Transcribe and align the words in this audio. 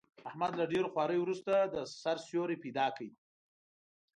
احمد 0.29 0.51
له 0.59 0.65
ډېرو 0.71 0.91
خواریو 0.93 1.23
ورسته، 1.25 1.53
د 1.73 1.75
سر 2.01 2.17
سیوری 2.27 2.57
پیدا 2.63 2.87
کړ. 2.97 3.07